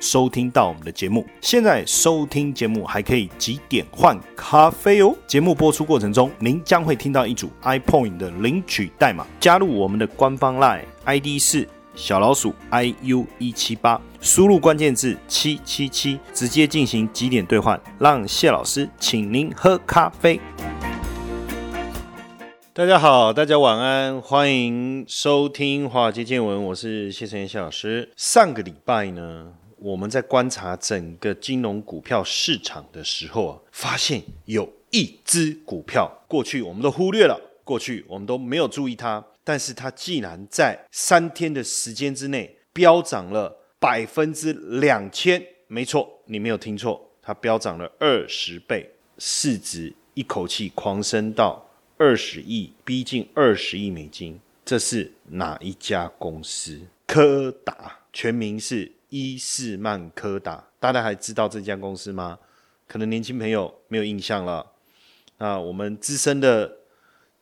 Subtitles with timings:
[0.00, 5.14] 收听到我们的节目，现在收听节目还可以几点换咖啡哦。
[5.26, 20.40] 节目播出过程中，您将会听到一组 iPoint 的领取代码，加入我们的官方 Line ID 是小老鼠 iu 一七八，输入关键字七七七，直接进行几点兑换，让谢老师请您喝咖啡。
[22.72, 28.12] 大家好，大家晚安，欢迎收听华尔街见闻，我是谢晨谢老师。
[28.16, 29.54] 上个礼拜呢？
[29.80, 51.64] 我们在观察整个金融股票市场的时候啊，发现有一只股票，过去我们都忽略了，过去我们都没有注意它，但是它竟然在三天的时间之内飙涨了百分之两千，没错，你没有听错，它飙涨了二十倍，市值一口气狂升到
[51.96, 54.40] 二十亿，逼近二十亿美金。
[54.64, 56.80] 这是哪一家公司？
[57.06, 58.92] 柯达，全名是。
[59.08, 62.38] 伊士曼柯达，大家还知道这家公司吗？
[62.86, 64.66] 可能年轻朋友没有印象了。
[65.38, 66.78] 那我们资深的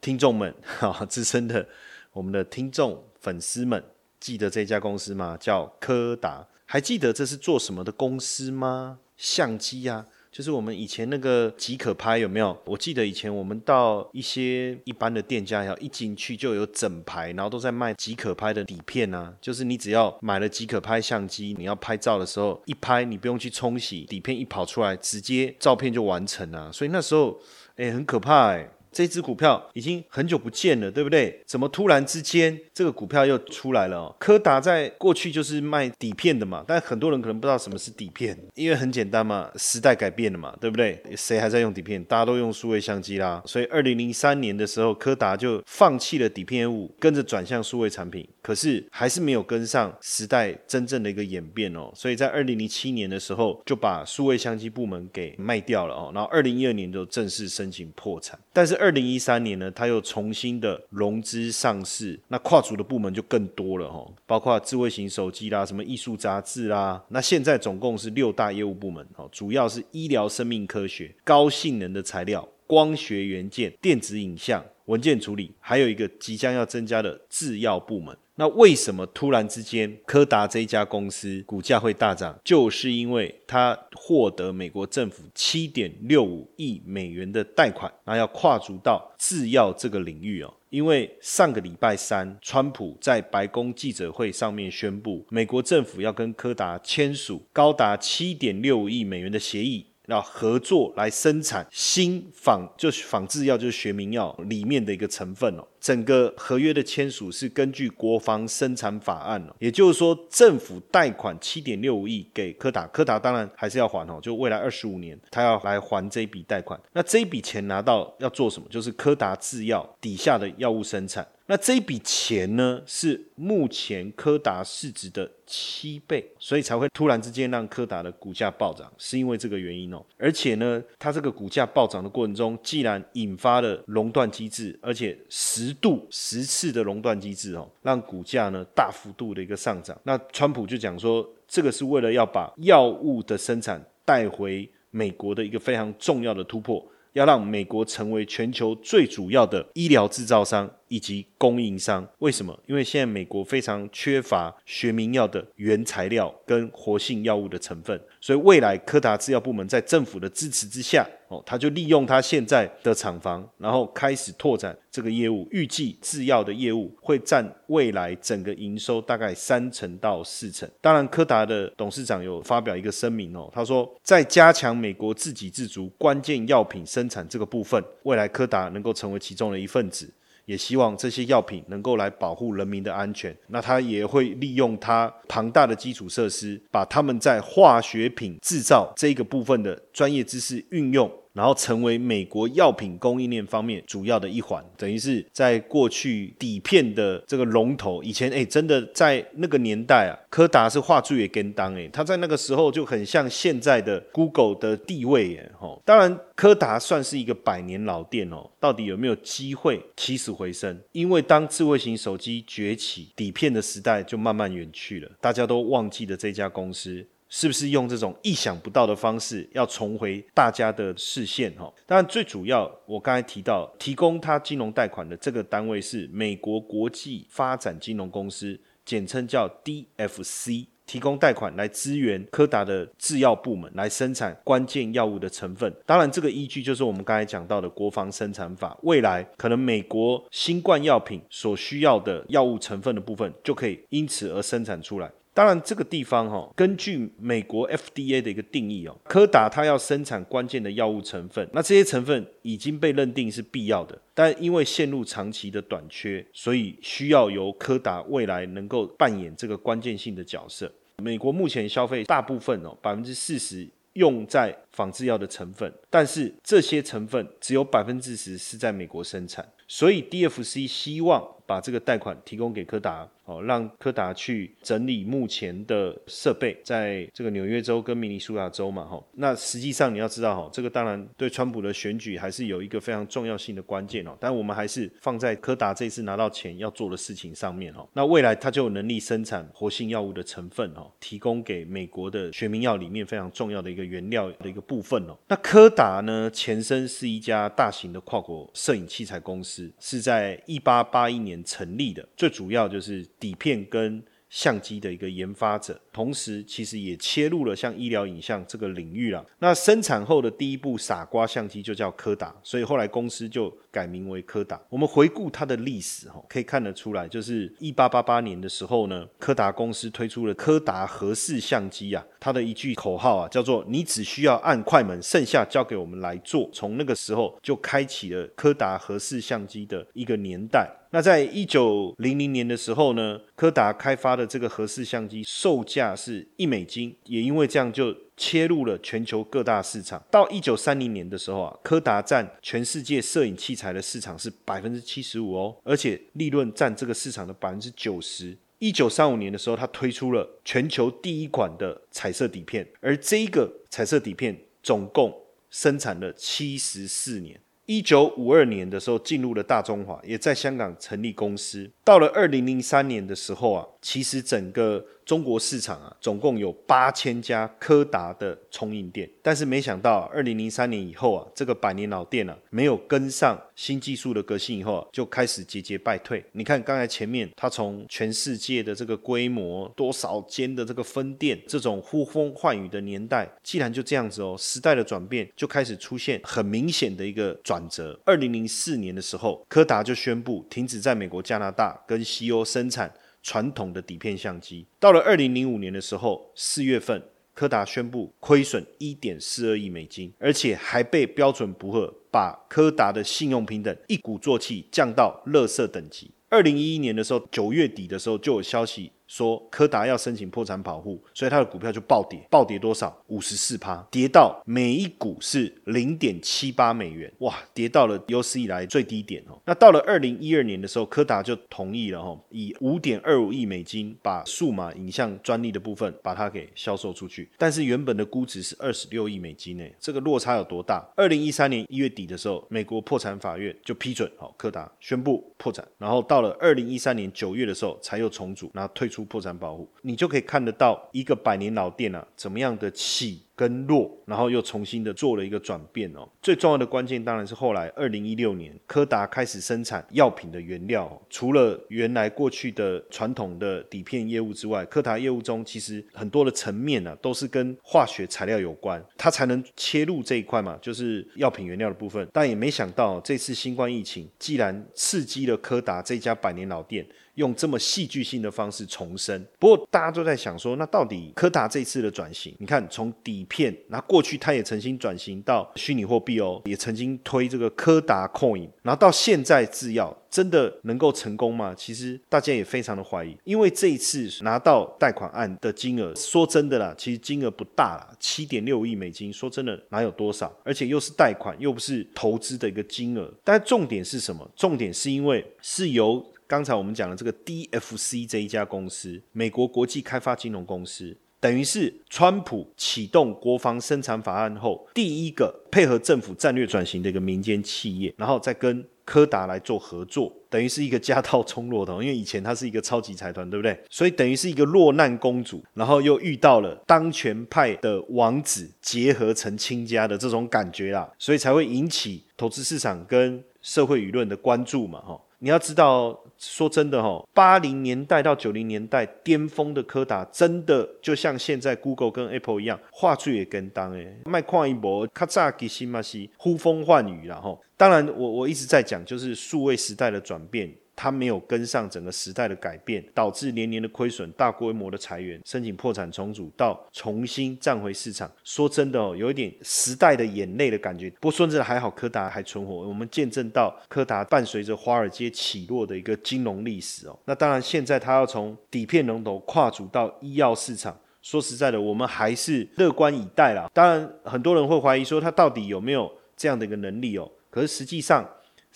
[0.01, 1.67] 听众们，哈， 资深的
[2.13, 3.83] 我们的听众粉丝们，
[4.21, 5.37] 记得这家公司吗？
[5.39, 8.99] 叫柯达，还记得这是做什么的公司吗？
[9.17, 10.07] 相机呀。
[10.37, 12.55] 就是我们以前那个即可拍有没有？
[12.67, 19.33] 我记得以前我们到一些一般的店家，要一进去就有整排，然后都在卖即可拍的底片啊。
[19.41, 26.71] 就是你只要买了即可拍相机，你要拍照的时候一拍，你不用去冲洗，底片一跑出来，直接照片就完成了。
[26.71, 27.41] 所以那时候，
[27.77, 28.69] 哎，很可怕哎。
[28.97, 31.39] 这只股票已经很久不见了，对不对？
[31.45, 33.99] 怎么突然之间这个股票又出来了？
[33.99, 40.99] 哦，柯达在过去就是卖底片的嘛，但很多人可能不知道什么是底片，因为很简单嘛，时代改变了嘛，对不对？
[41.15, 42.03] 谁还在用底片？
[42.07, 43.43] 大家都用数位相机啦。
[43.45, 48.27] 所以二零零三年的时候，柯达就放弃了底片业务，跟着转向数位产品。
[48.41, 51.91] 可是还是没有跟上时代真正的一个演变哦。
[51.95, 56.11] 所以在二零零七年的时候，就把数位相机部门给卖掉了哦。
[56.15, 78.17] 然后二零一二年就正式申请破产，但是二零一三年呢，它又重新的融资上市，那跨足的部门就更多了哈，包括智慧型手机啦，什么艺术杂志啦，那现在总共是六大业务部门哦，主要是医疗生命科学、高性能的材料、光学元件、电子影像、文件处理，还有一个即将要增加的制药部门。
[78.39, 82.39] 那为什么突然之间柯达这一家公司股价会大涨？
[82.45, 90.53] 就是因为它获得美国政府七点六五亿美元的贷款，那要跨足到制药这个领域哦。
[90.69, 99.87] 因为上个礼拜三，川普在白宫记者会上面宣布，美国政府要跟柯达签署高达七点六五亿美元的协议。
[100.09, 105.67] 要合作来生产新仿，就是仿制药，就是学名药里面的一个成分哦。
[105.87, 116.77] 整个合约的签署是根据国防生产法案哦，也就是说，政府贷款七点六五亿给柯达，柯达当然还是要还哦，就未来二十五年他要来还这笔贷款。
[116.93, 118.67] 那这笔钱拿到要做什么？
[118.69, 121.25] 就是柯达制药底下的药物生产。
[121.49, 130.05] 那这一笔钱呢，是目前柯达市值的七倍，所以才会突然之间让柯达的股价暴涨，是因为这个原因哦。
[130.19, 139.99] 而且呢，它这个股价暴涨的过程中，既然引发了垄断机制，而且十度十次的熔断机制哦，让股价呢大幅度的一个上涨。
[140.05, 146.85] 那川普就讲说，这个是为了要把药物的生产带回美国的一个非常重要的突破。
[147.13, 152.59] 要让美国成为全球最主要的医疗制造商以及供应商，为什么？
[152.67, 161.07] 因为现在美国非常缺乏学名药的原材料跟活性药物的成分，所以未来柯达制药部门在政府的支持之下。
[161.29, 165.45] 哦，他就利用他现在的厂房，然后开始拓展这个业务。
[165.51, 170.71] 预计制药的业务会占未来整个营收大概三成到四成。
[170.81, 180.09] 当然，柯达的董事长有发表一个声明哦，他说在加强美国自给自足关键药品生产这个部分，未来柯达能够成为其中的一份子。
[180.47, 183.37] 也希望这些药品能够来保护人民的安全。
[183.49, 191.11] 那他也会利用他庞大的基础设施，把他们在化学品制造这个部分的专业知识运用。
[191.37, 198.03] 然后成为美国药品供应链方面主要的一环，等于是在过去底片的这个龙头。
[198.03, 205.53] 以前哎，真的在那个年代啊，柯达是画最也跟当哎，他在那个时候就很像现在的 Google 的地位耶。
[205.61, 210.81] 吼，当然柯达算是一个百年老店哦，到底有没有机会起死回生？
[210.93, 217.07] 因为当智慧型手机崛起，底片的时代就慢慢远去了，大家都忘记了这家公司。
[217.29, 221.53] 是不是用这种意想不到的方式要重回大家的视线？
[221.57, 235.75] 哈，当然最主要，我刚才提到提供他金融贷款的这个单位是美国国际发展金融公司，简称叫 DFC，提供贷款来支援柯达的制药部门来生产关键药物的成分。
[235.85, 245.11] 当然，这个依据就是我们刚才讲到的国防生产法，未来可能美国新冠药品所需要的药物成分的部分就可以因此而生产出来。
[245.37, 260.73] 当然，这个地方哈，根据美国 FDA 的一个定义哦，柯达它要生产关键的药物成分，那这些成分已经被认定是必要的，但因为陷入长期的短缺，所以需要由柯达未来能够扮演这个关键性的角色。
[261.03, 273.09] 美国目前消费大部分哦，百分之四十用在仿制药的成分，但是这些成分只有百分之十是在美国生产，所以 DFC 希望把这个贷款提供给柯达。
[273.27, 279.03] 哦，让柯达去整理目前的设备，在这个纽约州跟明尼苏达州嘛，哈。
[279.15, 284.17] 那实际上你要知道，哈，这个当然对川普的选举还是有一个非常重要性的关键哦。
[284.21, 287.85] 但我们还是放在柯达这次拿到钱要做的事情上面，哦。
[287.95, 295.19] 那未来它就有能力生产活性药物的成分，哦，提供给美国的学名药里面非常重要的一个原料的一个部分，哦。
[295.27, 303.07] 那柯达呢，前身是一家大型的跨国摄影器材公司，是在一八八一年成立的，最主要就是。
[303.19, 305.81] 底片跟相机的一个研发者。
[305.93, 309.25] 同时，其实也切入了像医疗影像这个领域了。
[309.39, 314.61] 那生产后的第一部傻瓜相机就叫柯达，所以后来公司就改名为柯达。
[314.69, 326.51] 我们回顾它的历史，哈，可以看得出来，就是一八八八年的时候呢，柯达公司推出了柯达合适相机啊，它的一句口号啊，叫做“你只需要按快门，剩下交给我们来做”。
[326.53, 330.69] 从那个时候就开启了柯达合适相机的一个年代。
[330.91, 335.97] 那在一九零零年的时候呢，柯达开发的这个合适相机售价。
[335.97, 340.01] 是一美金，也因为这样就切入了全球各大市场。
[340.11, 348.37] 到一九三零年的时候啊，柯达占全世界摄影器材的市场是百分之七十五哦，而且利润占这个市场的百分之九十。
[348.59, 355.13] 一九三五年的时候，它推出了全球第一款的彩色底片，而这一个彩色底片总共
[355.51, 357.41] 生产了七十四年。
[357.67, 361.71] 一九五二年的时候进入了大中华，也在香港成立公司。
[361.85, 376.25] 到了二零零三年的时候啊，其实整个中国市场啊，总共有八千家柯达的冲印店，但是没想到二零零三年以后啊，这个百年老店啊，没有跟上新技术的革新以后啊，就开始节节败退。
[376.33, 387.97] 你看刚才前面，它从全世界的这个规模，多少间的这个分店，这种呼风唤雨的年代，既然就这样子哦，时代的转变就开始出现很明显的一个转折。
[388.05, 392.93] 二零零四年的时候，柯达就宣布停止在美国、加拿大跟西欧生产。
[393.27, 397.03] 传统的底片相机，到了二零零五年的时候，四月份，
[397.35, 406.09] 柯达宣布亏损一点四二亿美金，而且还被标准不合把柯达的信用平等一鼓作气降到垃圾等级。
[406.29, 408.93] 二零一一年的时候，九月底的时候就有消息。
[409.07, 412.97] 说柯达要申请破产保护，所以它的股票就暴跌，暴跌多少？
[413.09, 419.39] 五十四趴，跌到每一股是零点七八美元，哇，跌到了有史以来最低点哦。
[419.45, 427.31] 那到了二零一二年的时候，柯达就同意了哈，以五点二五亿美金把数码影像专利的部分把它给销售出去。
[427.39, 430.85] 但是原本的估值是二十六亿美金呢，这个落差有多大？
[430.97, 438.96] 二零一三年一月底的时候，美国破产法院就批准好柯达宣布破产，然后到了二零一三年九月的时候才又重组，然后退出。
[438.97, 446.09] 出破产保护，你就可以看得到一个百年老店啊，怎么样的起跟落，然后又重新的做了一个转变哦。
[446.23, 450.91] 最重要的关键当然是后来二零一六年，柯达开始生产药品的原料。
[451.11, 462.09] 除了原来过去的传统的底片业务之外，柯达业务中其实很多的层面呢，都是跟化学材料有关，它才能切入这一块嘛，就是药品原料的部分。
[462.15, 466.87] 但也没想到这次新冠疫情，既然刺激了柯达这家百年老店。
[467.17, 481.55] 用这么戏剧性的方式重生，不过大家都在想说，那到底柯达这次的转型，你看从底片，那过去他也曾经转型到虚拟货币哦，也曾经推这个柯达 Coin，然后到现在制药真的能够成功吗？
[481.57, 490.33] 其实大家也非常的怀疑，因为这一次拿到贷款案的金额，说真的啦，其实金额不大啦，七点六亿美金，说真的哪有多少？
[490.45, 493.13] 而且又是贷款，又不是投资的一个金额。
[493.25, 494.31] 但重点是什么？
[494.37, 500.97] 重点是因为是由刚才我们讲的这个 DFC 这一家公司，美国国际开发金融公司。
[501.19, 513.59] 等于是川普启动国防生产法案后，第一个配合政府战略转型的一个民间企业，然后再跟柯达来做合作，等于是一个家道中落的，因为以前它是一个超级财团，对不对？
[513.71, 525.01] 所以等于是一个落难公主，然后又遇到了当权派的王子，结合成亲家的这种感觉啦，所以才会引起投资市场跟社会舆论的关注嘛，哈。
[525.21, 540.53] 你要知道，说真的哈，八零年代到九零年代巅峰的柯达，真的就像现在 Google 跟 Apple 一样，画质也跟当哎，卖矿一波，咔嚓给新马西呼风唤雨然后，当然，我我一直在讲，就是数位时代的转变。
[540.77, 548.09] 它没有跟上整个时代的改变，导致年年的亏损、大规模的裁员、申请破产重组，到重新站回市场。
[548.23, 550.91] 说真的哦，有一点时代的眼泪的感觉。
[551.01, 552.69] 不过说真的还好，柯达还存活。
[552.69, 556.99] 我们见证到柯达伴随着华尔街起落的一个金融历史哦。
[557.07, 560.79] 那当然，现在它要从底片龙头跨足到医药市场。
[561.01, 563.49] 说实在的，我们还是乐观以待啦。
[563.55, 567.09] 当然，很多人会怀疑说它到底有没有这样的一个能力哦。
[567.31, 568.05] 可是实际上，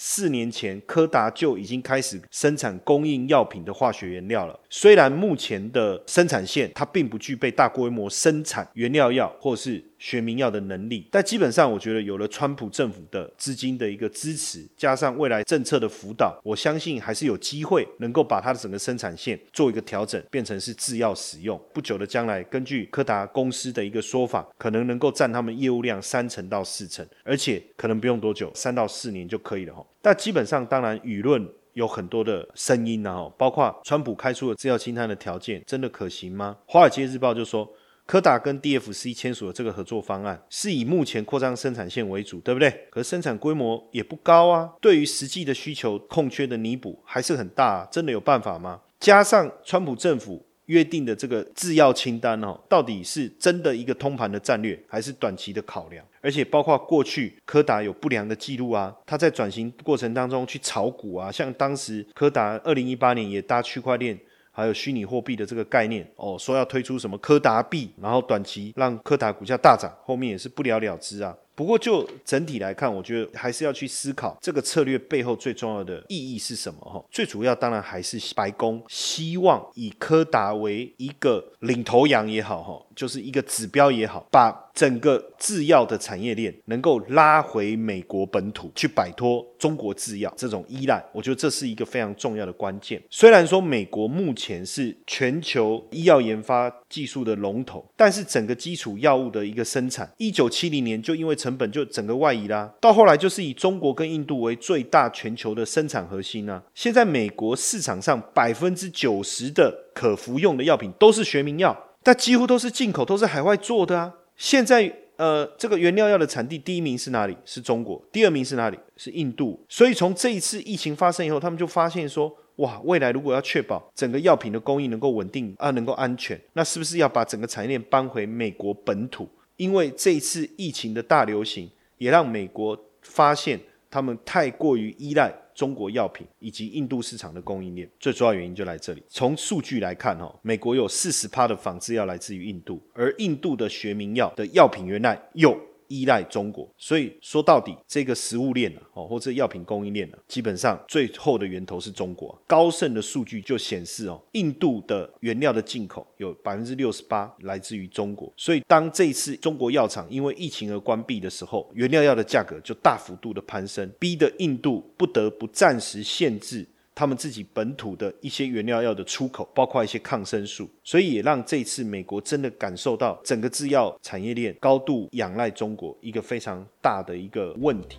[0.02, 4.60] 四年前，柯达就已经开始生产供应药品的化学原料了。
[4.73, 21.61] 虽然目前的生产线它并不具备大规模生产原料药或是学名药的能力，但基本上我觉得有了川普政府的资金的一个支持，加上未来政策的辅导，我相信还是有机会能够把它的整个生产线做一个调整，变成是制药使用。
[21.75, 29.85] 不久的将来，根据柯达公司的一个说法，可能能够占他们业务量三成到四成，而且可能不用多久，三到四年就可以了哈。
[30.00, 36.57] 但基本上，当然舆论有很多的声音呢，包括川普开出的制药清单的条件，真的可行吗？
[36.67, 37.69] 华尔街日报就说，
[38.07, 42.89] 柯达跟 DFC 签署的这个合作方案，是以目前扩张生产线为主，对不对？
[42.91, 48.81] 可生产规模也不高啊，对于实际的需求空缺的弥补还是很大，啊真的有办法吗？
[48.99, 50.47] 加上川普政府。
[50.71, 56.05] 约定的这个制药清单哦，到底是真的一个通盘的战略，还是短期的考量？
[56.21, 64.17] 而且包括过去柯达有不良的记录啊，他在转型过程当中去炒股啊，像当时柯达二零一八年也搭区块链
[64.53, 71.37] 还有虚拟货币的这个概念哦，说要推出什么柯达币，然后短期让柯达股价大涨，后面也是不了了之啊。
[71.61, 77.05] 不过就整体来看，我觉得还是要去思考这个策略背后最重要的意义是什么哈。
[77.11, 84.71] 最主要当然还是白宫希望以柯达为一个领头羊也好哈，就是一个指标也好，把。
[84.73, 93.00] 整个制药的产业链能够拉回美国本土，去摆脱中国制药这种依赖，我觉得这是一个非常重要的关键。
[93.11, 106.62] 虽然说美国目前是全球医药研发技术的龙头，但是整个基础药物的一个生产，一九七零年就因为成本就整个外移啦，到后来就是以中国跟印度为最大全球的生产核心啊。
[106.75, 114.14] 现在美国市场上百分之九十的可服用的药品都是学名药，但几乎都是进口，都是海外做的啊。
[114.37, 114.90] 现在，
[115.21, 117.37] 呃，这个原料药的产地第一名是哪里？
[117.45, 118.03] 是中国。
[118.11, 118.79] 第二名是哪里？
[118.97, 119.62] 是印度。
[119.69, 129.29] 所以从这一次疫情发生以后，他们就发现说，哇，未来如果要确保整个药品的供应能够稳定啊，能够安全，那是不是要把整个产业链搬回美国本土？
[129.59, 133.61] 因为这一次疫情的大流行，也让美国发现
[133.91, 135.31] 他们太过于依赖。
[135.61, 139.02] 中国药品以及印度市场的供应链，最主要原因就来这里。
[139.11, 145.55] 从数据来看，哈，美国有四十趴的仿制药来自于印度，而印度的学名药的药品原来有。
[145.90, 152.40] 依赖中国，所以说到底，这个食物链呢，哦，或者药品供应链呢，基本上最后的源头是中国。
[152.47, 158.32] 高盛的数据就显示，哦，印度的原料的进口有百分之六十八来自于中国。
[158.37, 166.64] 所以，当这次中国药厂因为疫情而关闭的时候，原料药的价格就大幅度的攀升，逼得印度不得不暂时限制。
[166.94, 177.99] 他们自己本土的一些原料药的出口，包括一些抗生素，所以也让这次美国真的感受到整个制药产业链高度仰赖中国一个非常大的一个问题。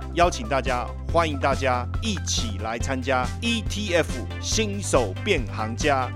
[0.13, 6.11] 邀请大家，欢迎大家一起来参加 ETF 新手变行家。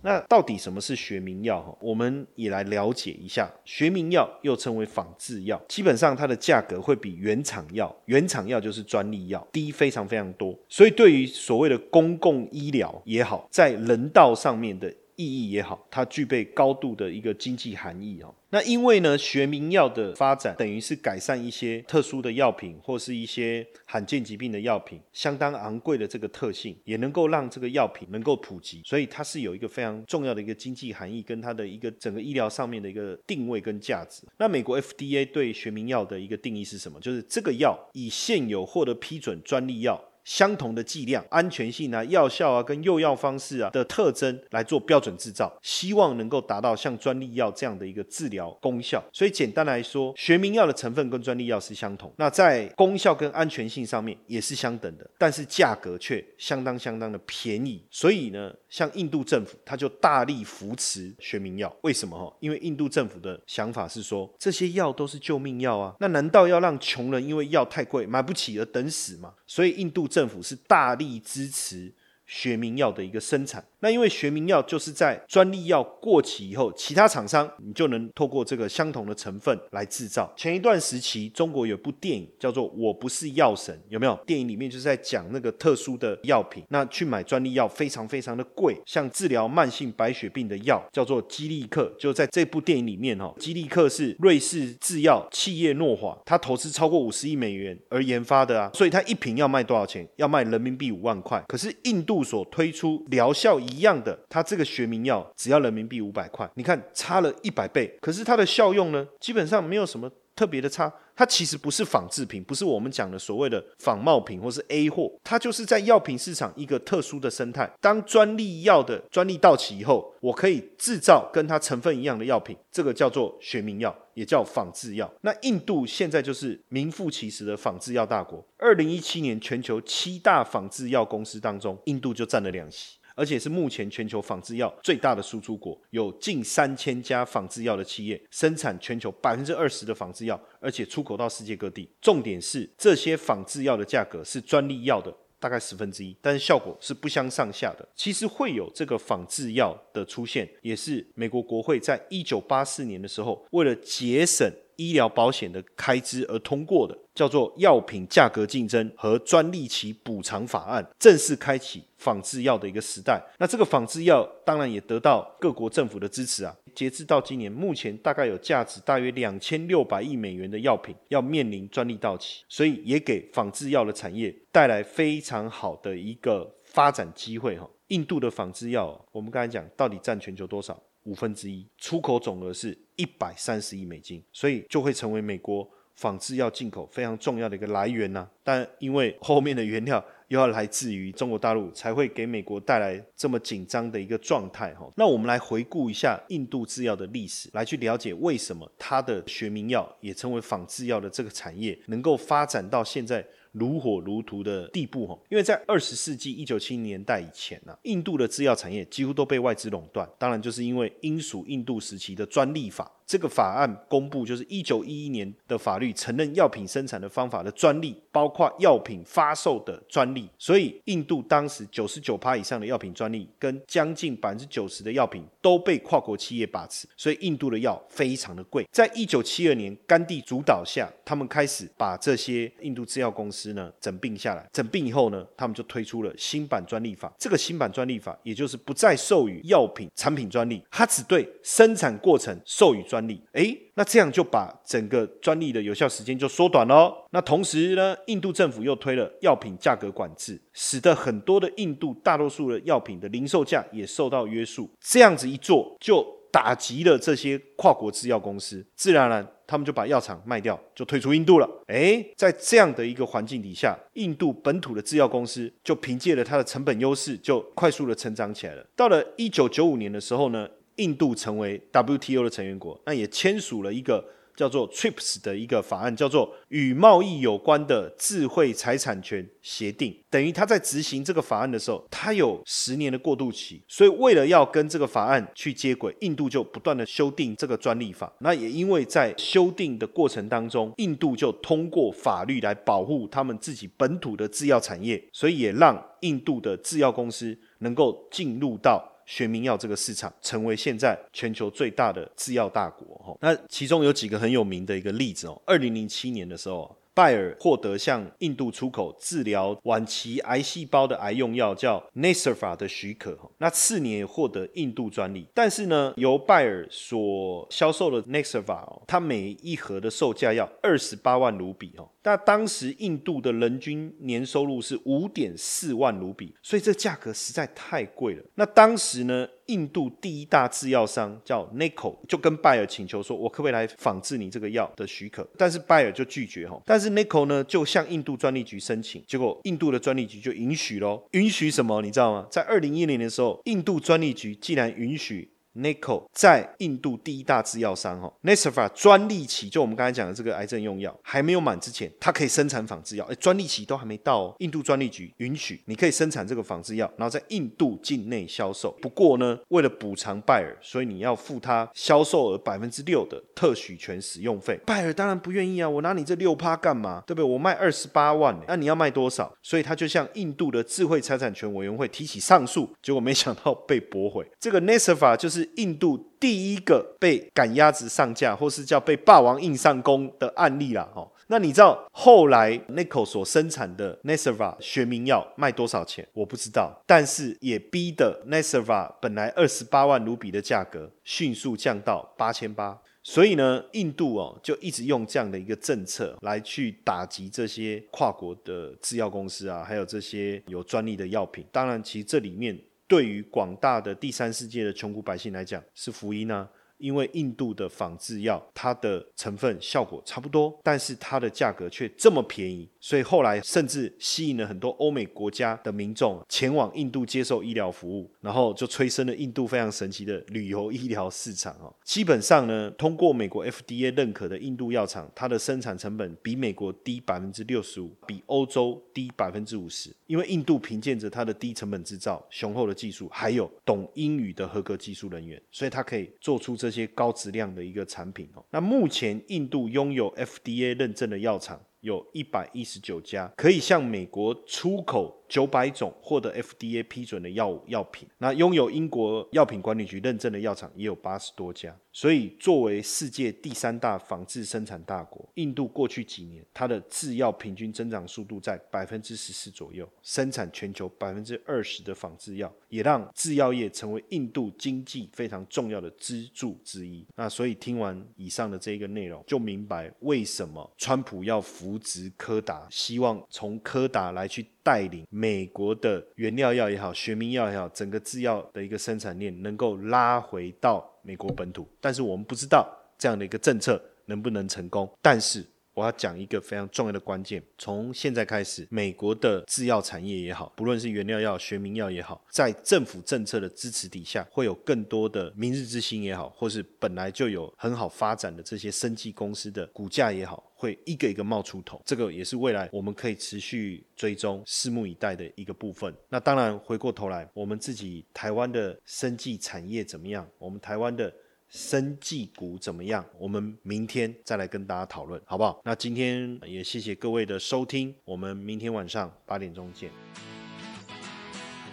[0.00, 1.60] 那到底什么是学名药？
[1.60, 3.52] 哈，我们也来了解一下。
[3.66, 10.58] 学名药又称为仿制药，基本上它的价格会比原厂药，原厂药就是专利药，低非常非常多。
[10.70, 14.90] 所以对于所谓的公共医疗也好，在人道上面的。
[15.16, 18.34] 意义也好，它具备高度的一个经济含义哦。
[18.50, 34.22] 那因为呢，学名药的发展等于是改善一些特殊的药品或是一些罕见疾病的药品，相当昂贵的这个特性，也能够让这个药品能够普及，所以它是有一个非常重要的一个经济含义，跟它的一个整个医疗上面的一个定位跟价值。
[34.36, 37.00] 那美国 FDA 对学名药的一个定义是什么？
[37.00, 39.98] 就是这个药以现有获得批准专利药。
[40.24, 49.02] 相同的剂量、安全性啊、药效啊、跟用药方式啊的特征来做标准制造，希望能够达到像专利药这样的一个治疗功效。
[49.12, 57.84] 所以简单来说，学名药的成分跟专利药是相同，那在功效跟安全性上面也是相等的，但是价格却相当相当的便宜。
[57.90, 61.74] 所以呢，像印度政府他就大力扶持学名药。
[61.80, 62.32] 为什么哈？
[62.38, 69.34] 因为印度政府的想法是说，这些药都是救命药啊，那难道要让穷人因为药太贵买不起而等死吗？
[69.48, 70.08] 所以印度。
[70.12, 71.94] 政府是大力支持
[72.26, 73.64] 学名药的一个生产。
[73.82, 80.32] 那因为学名药就是在专利药过期以后，其他厂商你就能透过这个相同的成分来制造。
[80.36, 84.16] 前一段时期，中国有部电影叫做《我不是药神》，有没有？
[84.24, 100.08] 电影里面就是在讲那个特殊的药品，那去买专利药非常非常的贵，像治疗慢性白血病的药叫做基利克，就在这部电影里面哈，基利克是瑞士制药企业诺华，它投资超过五十亿美元而研发的啊，所以它一瓶要卖多少钱？
[100.16, 101.42] 要卖人民币五万块。
[101.48, 110.92] 可是印度所推出疗效一一样的，它这个学名药只要人民币五百块，你看差了一百倍，可是它的效用呢，基本上没有什么特别的差。
[111.14, 117.70] 它其实不是仿制品，不是我们讲的所谓的仿冒品或是 A 货，它就是在药品市场一个特殊的生态。
[117.82, 125.12] 当专利药的专利到期以后，我可以制造跟它成分一样的药品，这个叫做学名药，也叫仿制药。
[125.20, 128.42] 那印度现在就是名副其实的仿制药大国。
[128.56, 132.96] 二零一七年全球七大仿制药公司当中，印度就占了两席。
[133.22, 141.88] 而且是目前全球仿制药最大的输出国，有近三千家仿制药的企业生产全球百分之二十的仿制药，而且出口到世界各地。
[142.00, 147.88] 重点是这些仿制药的价格是专利药的大概十分之一，但是效果是不相上下的。
[147.94, 154.52] 其实会有这个仿制药的出现，也是美国国会在一九八四年的时候，为了节省。
[154.76, 163.22] 医疗保险的开支而通过的，叫做《药品价格竞争和专利期补偿法案》，正式开启仿制药的一个时代。
[163.38, 166.54] 那这个仿制药当然也得到各国政府的支持啊。
[166.74, 177.68] 截至到今年，目前大概有价值大约两千六百亿美元的药品要面临专利到期，所以也给仿制药的产业带来非常好的一个发展机会哈。
[177.88, 180.82] 印度的仿制药，我们刚才讲到底占全球多少？
[181.04, 188.28] 五分之一，出口总额是一百三十亿美金，所以就会成为美国仿制药进口非常重要的一个来源呢。
[188.44, 194.90] 但因为后面的原料又要来自于中国大陆，才会给美国带来这么紧张的一个状态哈。
[194.96, 203.26] 那我们来回顾一下印度制药的历史，来去了解为什么它的学名药也称为仿制药的这个产业能够发展到现在。
[203.52, 212.90] 如火如荼的地步哈，因为在二十世纪一九七零年代以前呢，印度的制药产业几乎都被外资垄断，当然就是因为英属印度时期的专利法。
[213.12, 220.26] 这个法案公布就是一九一一年的法律，承认药品生产的方法的专利，包括药品发售的专利。
[220.38, 226.88] 所以，印度当时九十九趴以上的药品专利，跟将近百分之九十的药品都被跨国企业把持。
[226.96, 228.66] 所以，印度的药非常的贵。
[228.72, 234.48] 在一九七二年，甘地主导下，他们开始把这些印度制药公司呢整并下来。
[234.50, 237.12] 整并以后呢，他们就推出了新版专利法。
[237.18, 243.01] 这个新版专利法，也就是不再授予药品产品专利，它只对生产过程授予专。
[243.32, 246.92] 哎，那这样就把整个专利的有效时间就缩短了。
[247.10, 254.70] 那同时呢，印度政府又推了药品价格管制，使得很多的印度大多数的药品的零售价也受到约束。
[254.80, 261.48] 这样子一做，就打击了这些跨国制药公司，自然而然他们就把药厂卖掉，就退出印度了。
[261.66, 268.66] 哎，在这样的一个环境底下，印度本土的制药公司就凭借了它的成本优势，就快速的成长起来了。
[268.74, 270.48] 到了一九九五年的时候呢。
[270.76, 274.04] 印度成为 WTO 的成员国，那也签署了一个
[274.34, 279.94] 叫做 TRIPS 的一个法案，叫做与贸易有关的智慧财产权协定。
[280.08, 288.10] 等于他在执行这个法案的时候，他有十年的过渡期，所以为了要跟这个法案去接轨，印度就不断的修订这个专利法。
[288.20, 298.91] 那也因为在修订的过程当中，印度就通过法律来保护他们自己本土的制药产业，所以也让印度的制药公司能够进入到。
[299.06, 305.40] 学名药这个市场成为现在全球最大的制药大国哈，那其中有几个很有名的一个例子哦。
[305.44, 315.26] 二零零七年的时候，拜耳获得向印度出口治疗晚期癌细胞的癌用药叫 n a s e r f a 的许可哈，那次年也获得印度专利。
[315.32, 321.88] 但是呢，由拜耳所销售的 n a s e r f a 哦，它每一盒的售价要二十八万卢比哦。
[322.02, 328.24] 但当时印度的人均年收入是五点四万卢比，所以这价格实在太贵了。
[328.34, 336.60] 那当时呢，印度第一大制药商叫 n i c o 就跟拜尔请求说：“我可不可以来仿制你这个药的许可？”但是拜尔就拒绝哈。
[336.66, 341.02] 但是 n i c o 呢，就向印度专利局申请，结果印度的专利局就允许喽。
[341.12, 341.80] 允许什么？
[341.82, 342.26] 你知道吗？
[342.30, 345.31] 在二零一零年的时候，印度专利局竟然允许。
[345.54, 353.04] N i c o 在印度第一大制药商哈 n e s a f a 专利期就我们刚才讲的这个癌症用药还没有满之前，它可以生产仿制药。
[353.04, 358.70] 哎，专利期都还没到，哦，印度专利局允许你可以生产这个仿制药，然后在印度境内销售。
[358.80, 364.58] 不过呢，为了补偿拜耳，所以你要付他销售额百分之六的特许权使用费。
[364.64, 367.02] 拜耳当然不愿意啊，我拿你这六趴干嘛？
[367.06, 367.30] 对不对？
[367.30, 369.30] 我卖二十八万，那你要卖多少？
[369.42, 374.26] 所以他就向印度的智慧财产权委员会提起上诉，结果没想到被驳回。
[374.40, 375.41] 这个 n e s a f a 就是。
[375.56, 386.06] 印度第一个被赶鸭子上架，或是叫被霸王硬上弓的案例啦，哦，那你知道后来 n i c o 所生产的 n e s e v a 学名药卖多少钱？
[386.12, 392.80] 我不知道，但是也逼得 n e s e v a 本来二十八万卢比的价格迅速降到八千八。
[393.04, 401.44] 所以呢，印度哦就一直用这样的一个政策来去打击这些跨国的制药公司啊，还有这些有专利的药品。
[401.50, 402.56] 当然，其实这里面。
[402.92, 406.46] 对于广大的第三世界的穷苦百姓来讲，是福音呢。
[406.82, 421.72] 因为印度的仿制药，它的成分效果差不多，但是它的价格却这么便宜，所以后来甚至吸引了很多欧美国家的民众前往印度接受医疗服务，然后就催生了印度非常神奇的旅游医疗市场哦。
[421.84, 429.94] 基本上呢，通过美国 FDA 认可的印度药厂，它的生产成本比美国低百分之六十五，比欧洲低百分之五十。
[430.08, 436.71] 因为印度凭借着它的低成本制造、雄厚的技术，还有懂英语的合格技术人员，所以它可以做出这。
[436.72, 445.21] 些高质量的一个产品哦，那目前印度拥有 FDA 认证的药厂有一百一十九家，可以向美国出口。
[445.32, 451.74] 九百种获得 FDA 批准的药物药品，那拥有英国药品管理局认证的药厂也有八十多家。
[451.90, 467.06] 所以，作为世界第三大仿制生产大国，印度过去几年它的制药平均增长速度在百分之十四左右，生产全球百分之二十的仿制药，也让制药业成为印度经济非常重要的支柱之一。
[467.14, 474.46] 那所以，听完以上的这个内容，就明白为什么川普要扶植柯达，希望从柯达来去。
[474.62, 484.88] 带领美国的原料药也好，学名药也好，整个制药的一个生产链能够拉回到美国本土，但是我们不知道这样的一个政策能不能成功。
[485.00, 500.48] 但是我要讲一个非常重要的关键：从现在开始，美国的制药产业也好，不论是原料药、学名药也好，在政府政策的支持底下，会有更多的明日之星也好，或是本来就有很好发展的这些生技公司的股价也好。
[500.54, 505.92] 会一个一个冒出头，这个也是未来我们可以持续追踪、拭目以待的一个部分。
[506.08, 510.24] 那当然，回过头来，我们自己台湾的生技产业怎么样？
[510.38, 511.12] 我们台湾的
[511.54, 513.04] 生技股怎么样？
[513.18, 515.60] 我们明天再来跟大家讨论，好不好？
[515.62, 519.90] 那今天也谢谢各位的收听，我们明天晚上八点钟见。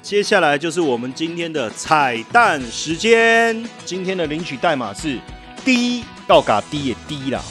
[0.01, 5.17] 接下来就是我们今天的彩蛋时间，今天的领取代码是
[5.63, 7.41] D，要嘎 D 也 D 了。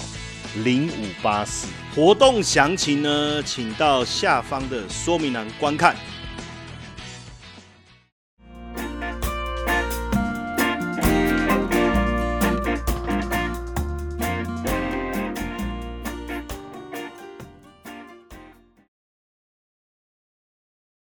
[0.64, 5.96] 零五八四活动详情呢，请到下方的说明栏观看。